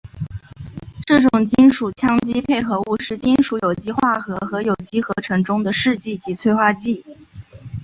[1.05, 7.05] 这种金属羰基配合物是金属有机化学和有机合成中的试剂及催化剂。